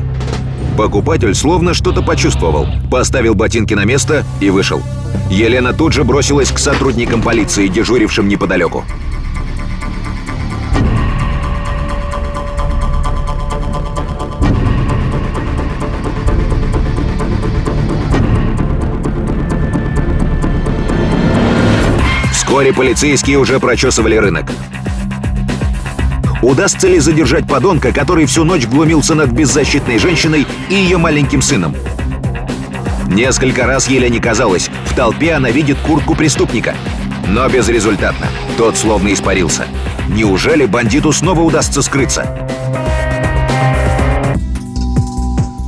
Покупатель 0.77 1.36
словно 1.36 1.75
что-то 1.75 2.01
почувствовал, 2.01 2.68
поставил 2.89 3.36
ботинки 3.36 3.75
на 3.75 3.86
место 3.86 4.25
и 4.42 4.50
вышел. 4.50 4.82
Елена 5.30 5.72
тут 5.72 5.94
же 5.94 6.03
бросилась 6.03 6.51
к 6.51 6.58
сотрудникам 6.58 7.22
полиции, 7.22 7.68
дежурившим 7.68 8.27
неподалеку. 8.27 8.84
Вскоре 22.32 22.74
полицейские 22.74 23.38
уже 23.38 23.60
прочесывали 23.60 24.15
рынок. 24.15 24.46
Удастся 26.44 26.90
ли 26.90 27.00
задержать 27.00 27.48
подонка, 27.48 27.94
который 27.94 28.26
всю 28.26 28.44
ночь 28.44 28.68
глумился 28.68 29.16
над 29.16 29.32
беззащитной 29.32 29.98
женщиной 29.98 30.46
и 30.70 30.76
ее 30.76 30.98
маленьким 30.98 31.42
сыном? 31.42 31.74
Несколько 33.08 33.66
раз 33.66 33.88
Елене 33.88 34.20
казалось, 34.20 34.70
в 34.86 34.94
толпе 34.94 35.34
она 35.34 35.52
видит 35.52 35.78
куртку 35.78 36.16
преступника. 36.16 36.76
Но 37.30 37.48
безрезультатно. 37.48 38.28
Тот 38.58 38.76
словно 38.76 39.14
испарился. 39.14 39.68
Неужели 40.10 40.66
бандиту 40.66 41.14
снова 41.14 41.40
удастся 41.40 41.82
скрыться? 41.82 42.28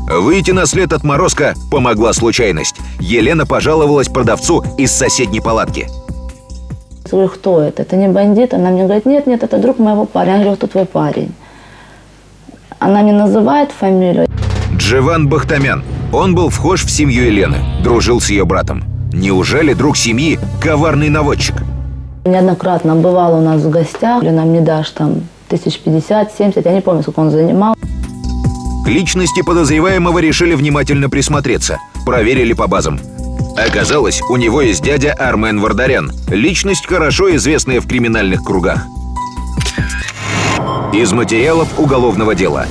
Выйти 0.10 0.51
на 0.51 0.65
след 0.65 0.91
отморозка 0.91 1.55
помогла 1.72 2.12
случайность. 2.12 2.75
Елена 3.00 3.46
пожаловалась 3.46 4.10
продавцу 4.10 4.62
из 4.77 4.91
соседней 4.91 5.39
палатки. 5.39 5.88
Говорю, 7.15 7.29
кто 7.29 7.62
это? 7.62 7.84
Это 7.84 7.95
не 7.95 8.10
бандит? 8.10 8.53
Она 8.53 8.72
мне 8.72 8.84
говорит, 8.84 9.05
нет, 9.05 9.25
нет, 9.25 9.41
это 9.41 9.57
друг 9.57 9.79
моего 9.79 10.03
парня. 10.03 10.34
Я 10.34 10.39
говорю, 10.41 10.57
кто 10.57 10.67
твой 10.67 10.86
парень? 10.86 11.31
Она 12.77 13.03
мне 13.03 13.13
называет 13.13 13.72
фамилию. 13.72 14.27
Дживан 14.75 15.29
Бахтамян. 15.29 15.81
Он 16.12 16.36
был 16.36 16.50
вхож 16.50 16.84
в 16.84 16.91
семью 16.91 17.24
Елены, 17.24 17.60
дружил 17.81 18.19
с 18.19 18.29
ее 18.29 18.43
братом. 18.43 18.84
Неужели 19.13 19.74
друг 19.74 19.95
семьи– 19.95 20.38
коварный 20.62 21.07
наводчик? 21.07 21.55
Неоднократно 22.25 22.98
бывал 22.98 23.39
у 23.39 23.41
нас 23.41 23.62
в 23.62 23.69
гостях. 23.69 24.22
Или 24.22 24.31
нам 24.31 24.51
не 24.51 24.60
дашь 24.60 24.89
там 24.89 25.22
тысяч 25.48 25.79
пятьдесят, 25.79 26.34
семьдесят. 26.38 26.65
Я 26.65 26.74
не 26.74 26.81
помню, 26.81 27.01
сколько 27.01 27.22
он 27.22 27.31
занимал. 27.31 27.75
К 28.84 28.89
личности 28.89 29.41
подозреваемого 29.41 30.19
решили 30.19 30.53
внимательно 30.53 31.10
присмотреться. 31.10 31.79
Проверили 32.05 32.51
по 32.51 32.67
базам. 32.67 33.00
Оказалось, 33.55 34.21
у 34.29 34.35
него 34.35 34.62
есть 34.62 34.83
дядя 34.83 35.13
Армен 35.13 35.62
Вардарян. 35.62 36.12
Личность, 36.27 36.85
хорошо 36.85 37.33
известная 37.38 37.79
в 37.79 37.88
криминальных 37.88 38.43
кругах. 38.43 38.85
Из 40.93 41.13
материалов 41.13 41.79
уголовного 41.79 42.35
дела. 42.35 42.65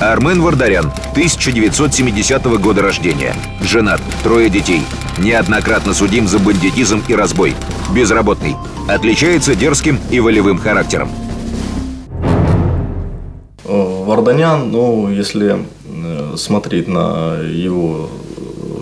Армен 0.00 0.40
Вардарян, 0.40 0.86
1970 1.12 2.44
года 2.58 2.82
рождения. 2.82 3.34
Женат, 3.62 4.00
трое 4.22 4.48
детей. 4.48 4.82
Неоднократно 5.18 5.92
судим 5.92 6.26
за 6.26 6.38
бандитизм 6.38 7.02
и 7.06 7.14
разбой. 7.14 7.54
Безработный. 7.94 8.56
Отличается 8.88 9.54
дерзким 9.54 10.00
и 10.10 10.18
волевым 10.18 10.58
характером. 10.58 11.10
Э, 13.64 14.04
Варданян, 14.04 14.70
ну, 14.70 15.10
если 15.10 15.58
э, 15.86 16.36
смотреть 16.36 16.88
на 16.88 17.38
его 17.40 18.08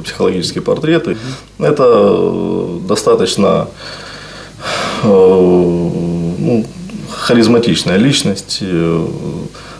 психологические 0.02 0.62
портреты, 0.62 1.16
это 1.59 1.85
э, 1.87 2.78
достаточно 2.87 3.68
э, 5.02 5.06
ну, 5.06 6.66
харизматичная 7.11 7.97
личность, 7.97 8.59
э, 8.61 9.06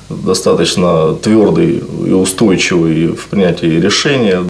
достаточно 0.09 1.15
твердый 1.15 1.83
и 2.07 2.13
устойчивый 2.13 3.09
в 3.09 3.27
принятии 3.29 3.81
решения. 3.81 4.43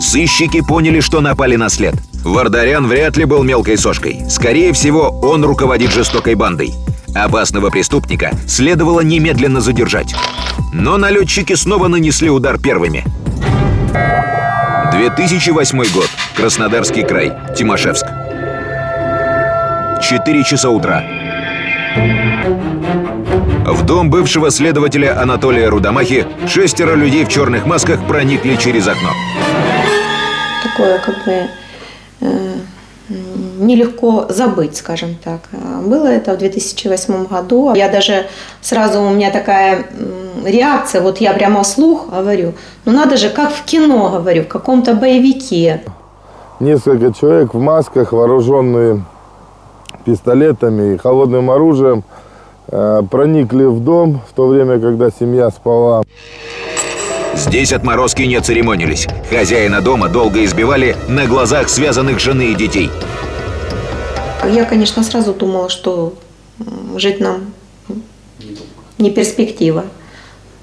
Сыщики 0.00 0.62
поняли, 0.66 1.00
что 1.00 1.20
напали 1.20 1.56
на 1.56 1.68
след. 1.68 1.94
Вардарян 2.24 2.86
вряд 2.86 3.16
ли 3.16 3.24
был 3.24 3.42
мелкой 3.42 3.76
сошкой. 3.76 4.22
Скорее 4.28 4.72
всего, 4.72 5.08
он 5.22 5.44
руководит 5.44 5.92
жестокой 5.92 6.34
бандой. 6.34 6.72
Опасного 7.14 7.70
преступника 7.70 8.30
следовало 8.46 9.00
немедленно 9.00 9.60
задержать. 9.60 10.14
Но 10.72 10.96
налетчики 10.98 11.54
снова 11.54 11.88
нанесли 11.88 12.30
удар 12.30 12.58
первыми. 12.58 13.04
2008 14.98 15.78
год. 15.94 16.10
Краснодарский 16.34 17.04
край. 17.04 17.32
Тимошевск. 17.56 18.04
4 20.02 20.42
часа 20.42 20.70
утра. 20.70 21.04
В 23.64 23.86
дом 23.86 24.10
бывшего 24.10 24.50
следователя 24.50 25.20
Анатолия 25.22 25.68
Рудомахи 25.68 26.26
шестеро 26.48 26.96
людей 26.96 27.24
в 27.24 27.28
черных 27.28 27.64
масках 27.64 28.04
проникли 28.08 28.56
через 28.56 28.88
окно. 28.88 29.10
такое 30.64 30.98
как 30.98 31.24
бы 31.24 31.48
э, 32.22 32.57
нелегко 33.58 34.26
забыть, 34.28 34.76
скажем 34.76 35.16
так. 35.22 35.40
А, 35.52 35.80
Было 35.82 36.06
это 36.06 36.34
в 36.34 36.38
2008 36.38 37.26
году. 37.26 37.74
Я 37.74 37.88
даже 37.88 38.26
сразу 38.60 39.02
у 39.02 39.10
меня 39.10 39.30
такая 39.30 39.86
реакция, 40.44 41.00
вот 41.00 41.18
я 41.18 41.32
прямо 41.32 41.62
вслух 41.62 42.08
говорю, 42.10 42.54
ну 42.84 42.92
надо 42.92 43.16
же, 43.16 43.30
как 43.30 43.50
в 43.50 43.64
кино, 43.64 44.10
говорю, 44.10 44.42
в 44.42 44.48
каком-то 44.48 44.94
боевике. 44.94 45.82
Несколько 46.60 47.12
человек 47.12 47.54
в 47.54 47.60
масках, 47.60 48.12
вооруженные 48.12 49.04
пистолетами 50.04 50.94
и 50.94 50.98
холодным 50.98 51.50
оружием, 51.50 52.02
э, 52.68 53.02
проникли 53.10 53.64
в 53.64 53.80
дом 53.80 54.20
в 54.28 54.34
то 54.34 54.46
время, 54.48 54.80
когда 54.80 55.10
семья 55.10 55.50
спала. 55.50 56.02
Здесь 57.34 57.72
отморозки 57.72 58.22
не 58.22 58.40
церемонились. 58.40 59.06
Хозяина 59.30 59.80
дома 59.80 60.08
долго 60.08 60.44
избивали 60.44 60.96
на 61.08 61.26
глазах 61.26 61.68
связанных 61.68 62.18
жены 62.18 62.52
и 62.52 62.54
детей. 62.56 62.90
Я, 64.46 64.64
конечно, 64.64 65.02
сразу 65.02 65.34
думала, 65.34 65.68
что 65.68 66.14
жить 66.96 67.20
нам 67.20 67.52
не 68.98 69.10
перспектива. 69.10 69.84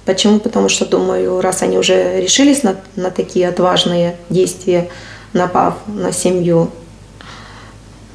Почему? 0.05 0.39
Потому 0.39 0.69
что, 0.69 0.85
думаю, 0.85 1.41
раз 1.41 1.63
они 1.63 1.77
уже 1.77 2.21
решились 2.21 2.63
на, 2.63 2.75
на 2.95 3.09
такие 3.09 3.47
отважные 3.49 4.17
действия, 4.29 4.89
напав 5.33 5.75
на 5.87 6.11
семью, 6.11 6.69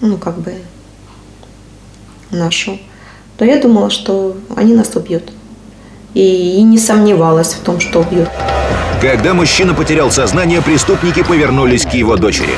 ну, 0.00 0.16
как 0.16 0.38
бы, 0.38 0.54
нашу, 2.30 2.78
то 3.36 3.44
я 3.44 3.60
думала, 3.60 3.90
что 3.90 4.36
они 4.56 4.74
нас 4.74 4.94
убьют. 4.94 5.24
И, 6.14 6.58
и 6.58 6.62
не 6.62 6.78
сомневалась 6.78 7.54
в 7.54 7.60
том, 7.60 7.80
что 7.80 8.00
убьют. 8.00 8.28
Когда 9.00 9.32
мужчина 9.32 9.74
потерял 9.74 10.10
сознание, 10.10 10.60
преступники 10.60 11.22
повернулись 11.22 11.86
к 11.86 11.94
его 11.94 12.16
дочери. 12.16 12.54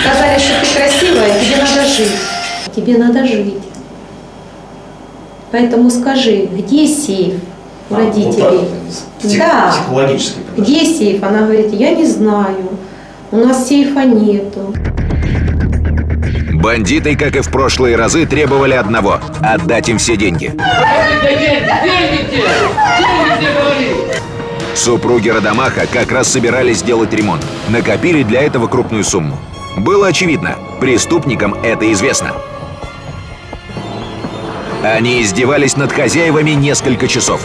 Сказали, 0.00 0.38
что 0.38 0.60
ты 0.60 0.76
красивая, 0.76 1.40
тебе 1.40 1.55
жить. 1.96 2.74
Тебе 2.74 2.98
надо 2.98 3.26
жить. 3.26 3.54
Поэтому 5.50 5.90
скажи, 5.90 6.46
где 6.52 6.86
сейф 6.86 7.34
у 7.88 7.94
родителей? 7.94 8.68
да. 9.38 9.72
Психологически. 9.72 10.38
Где 10.56 10.84
сейф? 10.84 11.22
Она 11.22 11.42
говорит, 11.42 11.72
я 11.72 11.94
не 11.94 12.04
знаю. 12.04 12.68
У 13.30 13.36
нас 13.38 13.68
сейфа 13.68 14.04
нету. 14.04 14.74
Бандиты, 16.52 17.16
как 17.16 17.36
и 17.36 17.40
в 17.40 17.50
прошлые 17.50 17.96
разы, 17.96 18.26
требовали 18.26 18.74
одного– 18.74 19.20
отдать 19.40 19.88
им 19.88 19.98
все 19.98 20.16
деньги. 20.16 20.52
Деньги, 21.22 21.62
деньги? 21.84 22.42
Деньги 22.42 23.36
где, 23.38 23.52
говори? 23.52 24.25
Супруги 24.76 25.30
Родомаха 25.30 25.86
как 25.90 26.12
раз 26.12 26.28
собирались 26.28 26.78
сделать 26.78 27.12
ремонт. 27.12 27.42
Накопили 27.70 28.22
для 28.22 28.42
этого 28.42 28.66
крупную 28.66 29.04
сумму. 29.04 29.38
Было 29.78 30.08
очевидно, 30.08 30.58
преступникам 30.80 31.54
это 31.54 31.90
известно. 31.92 32.34
Они 34.82 35.22
издевались 35.22 35.76
над 35.76 35.92
хозяевами 35.92 36.50
несколько 36.50 37.08
часов. 37.08 37.40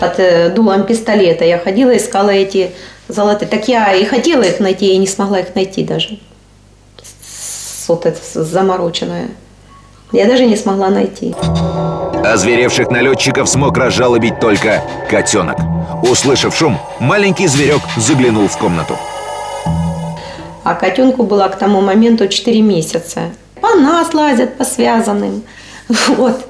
Под 0.00 0.18
э, 0.18 0.50
дулом 0.50 0.84
пистолета 0.84 1.44
я 1.44 1.58
ходила, 1.58 1.96
искала 1.96 2.30
эти 2.30 2.72
золотые. 3.06 3.48
Так 3.48 3.68
я 3.68 3.94
и 3.94 4.04
хотела 4.04 4.42
их 4.42 4.58
найти, 4.58 4.92
и 4.92 4.96
не 4.98 5.06
смогла 5.06 5.38
их 5.40 5.54
найти 5.54 5.84
даже. 5.84 6.18
Вот 7.86 8.04
это 8.04 8.18
замороченное. 8.34 9.28
Я 10.12 10.26
даже 10.26 10.44
не 10.44 10.56
смогла 10.56 10.90
найти. 10.90 11.34
Озверевших 12.32 12.90
налетчиков 12.90 13.48
смог 13.48 13.78
разжалобить 13.78 14.40
только 14.40 14.82
котенок. 15.08 15.58
Услышав 16.02 16.56
шум, 16.56 16.78
маленький 16.98 17.46
зверек 17.46 17.80
заглянул 17.96 18.48
в 18.48 18.58
комнату. 18.58 18.96
А 20.64 20.74
котенку 20.74 21.22
было 21.22 21.46
к 21.48 21.56
тому 21.56 21.80
моменту 21.80 22.26
4 22.26 22.60
месяца. 22.62 23.30
По 23.60 23.74
нас 23.76 24.12
лазят, 24.12 24.56
по 24.56 24.64
связанным. 24.64 25.42
Вот. 26.08 26.44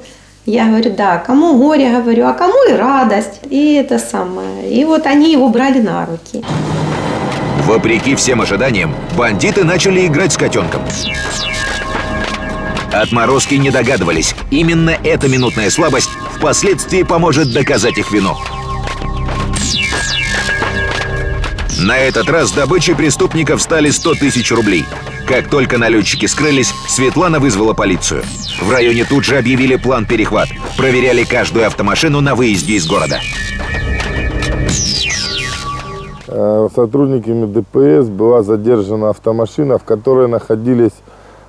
Я 0.47 0.67
говорю, 0.67 0.95
да, 0.97 1.19
кому 1.19 1.59
горе, 1.59 1.91
говорю, 1.91 2.27
а 2.27 2.33
кому 2.33 2.55
и 2.71 2.73
радость. 2.73 3.41
И 3.51 3.75
это 3.75 3.99
самое. 3.99 4.71
И 4.71 4.85
вот 4.85 5.05
они 5.05 5.33
его 5.33 5.49
брали 5.49 5.81
на 5.81 6.07
руки. 6.07 6.45
Вопреки 7.65 8.15
всем 8.15 8.41
ожиданиям, 8.41 8.95
бандиты 9.17 9.65
начали 9.65 10.07
играть 10.07 10.33
с 10.33 10.37
котенком. 10.37 10.83
Отморозки 13.03 13.55
не 13.55 13.71
догадывались, 13.71 14.35
именно 14.51 14.91
эта 14.91 15.29
минутная 15.29 15.69
слабость 15.69 16.09
впоследствии 16.35 17.03
поможет 17.03 17.53
доказать 17.53 17.99
их 17.99 18.11
вину. 18.11 18.35
На 21.79 21.99
этот 21.99 22.29
раз 22.31 22.53
добычей 22.53 22.95
преступников 22.95 23.61
стали 23.61 23.91
100 23.91 24.15
тысяч 24.15 24.51
рублей. 24.51 24.85
Как 25.29 25.51
только 25.51 25.77
налетчики 25.77 26.25
скрылись, 26.27 26.73
Светлана 26.89 27.39
вызвала 27.39 27.75
полицию. 27.75 28.23
В 28.63 28.71
районе 28.71 29.05
тут 29.05 29.25
же 29.25 29.37
объявили 29.37 29.77
план 29.77 30.07
перехват. 30.07 30.49
Проверяли 30.79 31.25
каждую 31.25 31.67
автомашину 31.67 32.21
на 32.23 32.35
выезде 32.35 32.75
из 32.75 32.87
города. 32.87 33.21
Э, 36.29 36.69
Сотрудниками 36.75 37.47
ДПС 37.47 38.09
была 38.09 38.43
задержана 38.43 39.11
автомашина, 39.11 39.79
в 39.79 39.85
которой 39.85 40.29
находились 40.29 40.93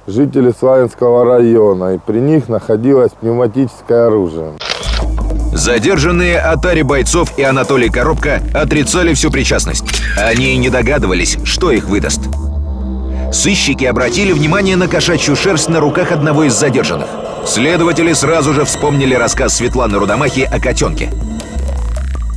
жители 0.07 0.53
Славянского 0.57 1.25
района, 1.25 1.95
и 1.95 1.97
при 1.97 2.19
них 2.19 2.47
находилось 2.47 3.11
пневматическое 3.19 4.07
оружие. 4.07 4.53
Задержанные 5.53 6.39
Атари 6.39 6.81
Бойцов 6.81 7.37
и 7.37 7.43
Анатолий 7.43 7.89
Коробка 7.89 8.41
отрицали 8.53 9.13
всю 9.13 9.31
причастность. 9.31 9.83
Они 10.17 10.53
и 10.53 10.57
не 10.57 10.69
догадывались, 10.69 11.37
что 11.43 11.71
их 11.71 11.89
выдаст. 11.89 12.21
Сыщики 13.31 13.83
обратили 13.83 14.31
внимание 14.31 14.77
на 14.77 14.87
кошачью 14.87 15.35
шерсть 15.35 15.67
на 15.67 15.79
руках 15.79 16.11
одного 16.11 16.45
из 16.45 16.53
задержанных. 16.53 17.09
Следователи 17.45 18.13
сразу 18.13 18.53
же 18.53 18.65
вспомнили 18.65 19.13
рассказ 19.15 19.55
Светланы 19.55 19.97
Рудомахи 19.97 20.41
о 20.41 20.59
котенке. 20.59 21.09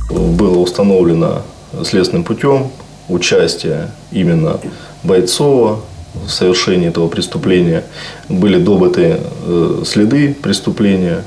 Было 0.09 0.57
установлено 0.57 1.43
следственным 1.83 2.23
путем 2.23 2.71
участие 3.07 3.91
именно 4.11 4.57
Бойцова 5.03 5.79
совершении 6.27 6.87
этого 6.87 7.07
преступления. 7.07 7.83
Были 8.29 8.59
добыты 8.59 9.19
э, 9.45 9.83
следы 9.85 10.35
преступления, 10.41 11.23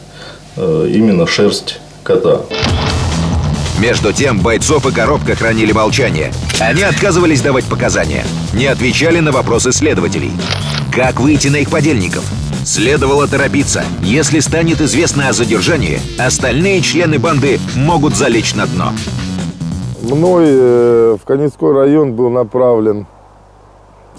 э, 0.56 0.90
именно 0.92 1.26
шерсть 1.26 1.80
кота. 2.02 2.42
Между 3.80 4.12
тем, 4.12 4.40
Бойцов 4.40 4.86
и 4.86 4.92
Коробка 4.92 5.34
хранили 5.34 5.72
молчание. 5.72 6.32
Они 6.60 6.82
отказывались 6.82 7.40
давать 7.40 7.64
показания, 7.64 8.24
не 8.52 8.66
отвечали 8.66 9.18
на 9.18 9.32
вопросы 9.32 9.72
следователей. 9.72 10.30
Как 10.94 11.18
выйти 11.18 11.48
на 11.48 11.56
их 11.56 11.70
подельников? 11.70 12.24
Следовало 12.64 13.26
торопиться. 13.26 13.84
Если 14.00 14.38
станет 14.38 14.80
известно 14.80 15.28
о 15.28 15.32
задержании, 15.32 16.00
остальные 16.18 16.80
члены 16.82 17.18
банды 17.18 17.58
могут 17.74 18.14
залечь 18.14 18.54
на 18.54 18.66
дно. 18.66 18.92
Мной 20.02 20.44
э, 20.46 21.16
в 21.20 21.26
Конецкой 21.26 21.72
район 21.72 22.12
был 22.12 22.30
направлен 22.30 23.06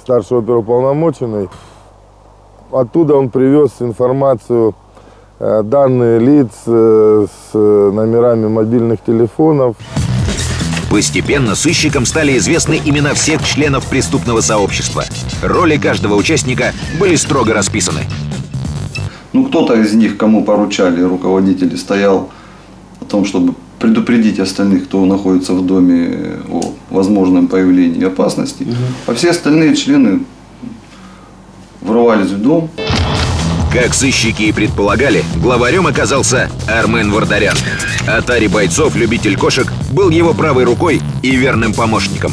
старший 0.06 0.38
оперуполномоченный. 0.38 1.50
Оттуда 2.72 3.16
он 3.16 3.30
привез 3.30 3.72
информацию, 3.80 4.76
э, 5.40 5.64
данные 5.64 6.20
лиц 6.20 6.52
э, 6.68 7.26
с 7.26 7.54
номерами 7.56 8.48
мобильных 8.48 9.04
телефонов. 9.04 9.76
Постепенно 10.92 11.56
сыщикам 11.56 12.06
стали 12.06 12.38
известны 12.38 12.80
имена 12.86 13.16
всех 13.16 13.44
членов 13.44 13.88
преступного 13.88 14.42
сообщества. 14.42 15.06
Роли 15.42 15.78
каждого 15.78 16.14
участника 16.14 16.74
были 17.00 17.16
строго 17.16 17.56
расписаны. 17.56 18.02
Ну, 19.34 19.48
кто-то 19.48 19.74
из 19.74 19.96
них, 19.96 20.18
кому 20.18 20.46
поручали 20.46 21.02
руководители, 21.02 21.76
стоял 21.76 22.30
о 23.02 23.06
том, 23.06 23.26
чтобы 23.26 23.56
предупредить 23.80 24.40
остальных, 24.40 24.86
кто 24.86 25.06
находится 25.06 25.54
в 25.54 25.66
доме 25.66 26.40
о 26.50 26.74
возможном 26.90 27.48
появлении 27.48 28.04
опасности. 28.06 28.66
А 29.08 29.14
все 29.14 29.32
остальные 29.32 29.76
члены 29.76 30.22
ворвались 31.82 32.32
в 32.32 32.42
дом. 32.42 32.70
Как 33.72 33.94
сыщики 33.94 34.44
и 34.44 34.52
предполагали, 34.54 35.24
главарем 35.42 35.86
оказался 35.86 36.50
Армен 36.68 37.12
Вардарян. 37.12 37.58
Атари 38.08 38.48
Бойцов, 38.48 38.96
любитель 38.96 39.38
кошек, 39.38 39.68
был 39.92 40.10
его 40.10 40.34
правой 40.34 40.64
рукой 40.64 41.02
и 41.22 41.36
верным 41.36 41.74
помощником. 41.74 42.32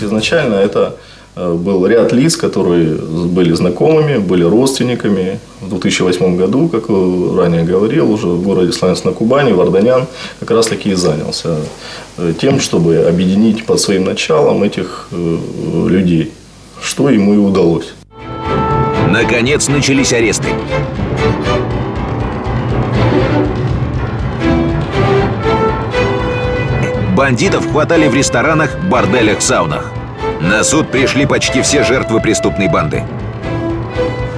Изначально 0.00 0.54
это 0.54 0.96
был 1.36 1.86
ряд 1.86 2.12
лиц, 2.12 2.34
которые 2.36 2.94
были 2.94 3.52
знакомыми, 3.52 4.16
были 4.16 4.42
родственниками. 4.42 5.38
В 5.60 5.68
2008 5.68 6.36
году, 6.36 6.68
как 6.68 6.88
я 6.88 6.94
ранее 7.36 7.62
говорил, 7.62 8.10
уже 8.10 8.26
в 8.26 8.42
городе 8.42 8.72
Славянск 8.72 9.04
на 9.04 9.12
Кубани, 9.12 9.52
Варданян 9.52 10.06
как 10.40 10.50
раз 10.50 10.66
таки 10.68 10.90
и 10.90 10.94
занялся 10.94 11.58
э, 12.16 12.32
тем, 12.40 12.58
чтобы 12.58 12.96
объединить 12.96 13.66
под 13.66 13.80
своим 13.80 14.04
началом 14.04 14.62
этих 14.62 15.08
э, 15.12 15.38
людей, 15.88 16.32
что 16.80 17.10
ему 17.10 17.34
и 17.34 17.36
удалось. 17.36 17.92
Наконец 19.10 19.68
начались 19.68 20.14
аресты. 20.14 20.48
Бандитов 27.14 27.70
хватали 27.70 28.08
в 28.08 28.14
ресторанах, 28.14 28.78
борделях, 28.90 29.40
саунах. 29.40 29.95
На 30.40 30.62
суд 30.64 30.90
пришли 30.90 31.24
почти 31.26 31.62
все 31.62 31.82
жертвы 31.82 32.20
преступной 32.20 32.68
банды. 32.68 33.02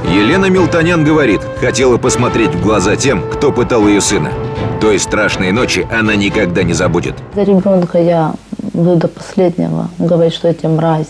Елена 0.09 0.47
Милтонян 0.47 1.05
говорит, 1.05 1.41
хотела 1.61 1.97
посмотреть 1.99 2.55
в 2.55 2.63
глаза 2.63 2.97
тем, 2.97 3.23
кто 3.31 3.51
пытал 3.53 3.87
ее 3.87 4.01
сына. 4.01 4.31
Той 4.81 4.99
страшной 5.01 5.51
ночи 5.51 5.87
она 5.91 6.15
никогда 6.15 6.63
не 6.63 6.73
забудет. 6.73 7.15
За 7.35 7.43
ребенка 7.43 7.99
я 7.99 8.33
буду 8.73 8.97
до 8.97 9.09
последнего 9.09 9.89
говорить, 9.99 10.35
что 10.35 10.49
эти 10.49 10.67
мрази. 10.67 11.09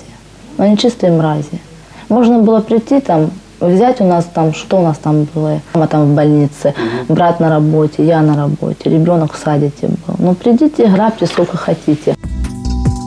Но 0.57 0.65
они 0.65 0.79
чистые 0.79 1.13
мрази. 1.13 1.61
Можно 2.09 2.39
было 2.39 2.61
прийти 2.61 3.01
там, 3.01 3.31
взять 3.61 4.01
у 4.01 4.05
нас 4.05 4.25
там, 4.25 4.55
что 4.55 4.79
у 4.79 4.83
нас 4.83 4.97
там 4.97 5.29
было. 5.35 5.61
Мама 5.75 5.87
там 5.87 6.07
в 6.07 6.15
больнице, 6.15 6.75
брат 7.09 7.41
на 7.41 7.51
работе, 7.51 8.05
я 8.05 8.23
на 8.23 8.37
работе, 8.37 8.89
ребенок 8.91 9.35
в 9.35 9.39
садике 9.39 9.89
был. 10.07 10.17
Ну 10.19 10.35
придите, 10.35 10.87
грабьте 10.87 11.27
сколько 11.27 11.59
хотите. 11.59 12.17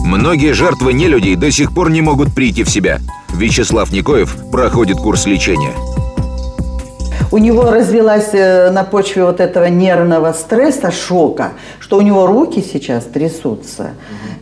Многие 0.04 0.54
жертвы 0.54 0.94
нелюдей 0.94 1.36
до 1.36 1.52
сих 1.52 1.74
пор 1.74 1.90
не 1.90 2.02
могут 2.02 2.34
прийти 2.34 2.64
в 2.64 2.70
себя. 2.70 3.00
Вячеслав 3.34 3.92
Никоев 3.92 4.36
проходит 4.52 4.98
курс 4.98 5.26
лечения. 5.26 5.74
У 7.32 7.38
него 7.38 7.72
развилась 7.72 8.32
э, 8.34 8.72
на 8.72 8.84
почве 8.84 9.24
вот 9.24 9.40
этого 9.40 9.66
нервного 9.66 10.34
стресса, 10.34 10.92
шока, 10.92 11.54
что 11.80 11.98
у 11.98 12.02
него 12.02 12.26
руки 12.26 12.62
сейчас 12.62 13.06
трясутся. 13.06 13.92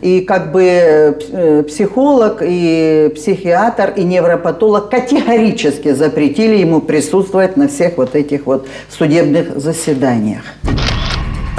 И 0.00 0.22
как 0.22 0.50
бы 0.50 0.62
э, 0.64 1.62
психолог, 1.68 2.42
и 2.42 3.12
психиатр, 3.14 3.92
и 3.96 4.02
невропатолог 4.02 4.90
категорически 4.90 5.92
запретили 5.92 6.56
ему 6.56 6.80
присутствовать 6.80 7.56
на 7.56 7.68
всех 7.68 7.96
вот 7.96 8.16
этих 8.16 8.46
вот 8.46 8.66
судебных 8.88 9.60
заседаниях. 9.60 10.42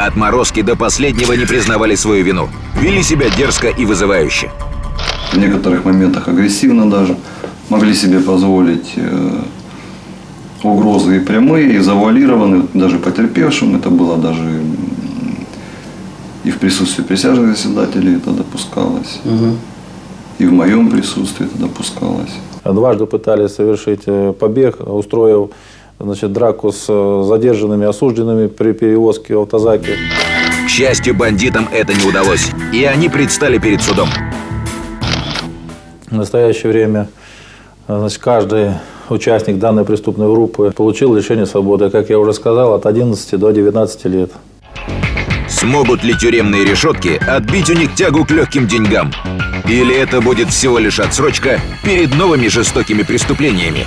Отморозки 0.06 0.64
до 0.64 0.76
последнего 0.76 1.34
не 1.34 1.46
признавали 1.46 1.96
свою 1.96 2.24
вину. 2.24 2.50
Вели 2.82 3.04
себя 3.04 3.30
дерзко 3.30 3.68
и 3.68 3.86
вызывающе. 3.86 4.52
В 5.32 5.38
некоторых 5.38 5.86
моментах 5.86 6.28
агрессивно 6.28 6.90
даже. 6.90 7.16
Могли 7.70 7.94
себе 7.94 8.20
позволить 8.20 8.94
э, 8.96 9.44
угрозы 10.64 11.18
и 11.18 11.20
прямые, 11.20 11.76
и 11.76 11.78
завуалированные, 11.78 12.64
даже 12.74 12.98
потерпевшим. 12.98 13.76
Это 13.76 13.90
было 13.90 14.18
даже 14.18 14.62
и 16.44 16.50
в 16.50 16.58
присутствии 16.58 17.04
присяжных 17.04 17.56
заседателей 17.56 18.18
это 18.18 18.32
допускалось. 18.32 19.20
И 20.40 20.46
в 20.46 20.52
моем 20.52 20.90
присутствии 20.90 21.46
это 21.46 21.60
допускалось. 21.60 22.32
Дважды 22.64 23.06
пытались 23.06 23.52
совершить 23.52 24.04
э, 24.06 24.34
побег, 24.34 24.80
устроив 24.80 25.50
значит, 26.04 26.34
драку 26.34 26.72
с 26.72 26.86
э, 26.90 27.24
задержанными, 27.28 27.86
осужденными 27.86 28.48
при 28.48 28.74
перевозке 28.74 29.36
в 29.36 29.42
автозаке. 29.42 29.98
К 30.66 30.70
счастью, 30.70 31.16
бандитам 31.16 31.68
это 31.72 31.94
не 31.94 32.08
удалось. 32.08 32.50
И 32.74 32.84
они 32.84 33.10
предстали 33.10 33.58
перед 33.58 33.82
судом. 33.82 34.10
В 36.10 36.16
настоящее 36.16 36.72
время 36.72 37.10
э, 37.88 37.98
значит, 38.00 38.20
каждый 38.20 38.72
участник 39.10 39.60
данной 39.60 39.86
преступной 39.86 40.32
группы 40.32 40.72
получил 40.76 41.14
лишение 41.16 41.46
свободы, 41.46 41.90
как 41.90 42.10
я 42.10 42.20
уже 42.20 42.34
сказал, 42.34 42.74
от 42.74 42.86
11 42.86 43.40
до 43.40 43.52
19 43.52 44.06
лет. 44.06 44.32
Смогут 45.48 46.04
ли 46.04 46.16
тюремные 46.16 46.64
решетки 46.64 47.22
отбить 47.28 47.70
у 47.70 47.74
них 47.74 47.94
тягу 47.94 48.26
к 48.26 48.32
легким 48.32 48.68
деньгам? 48.68 49.12
Или 49.68 49.96
это 49.96 50.22
будет 50.22 50.50
всего 50.50 50.80
лишь 50.80 51.00
отсрочка 51.00 51.60
перед 51.84 52.16
новыми 52.16 52.48
жестокими 52.48 53.04
преступлениями? 53.04 53.86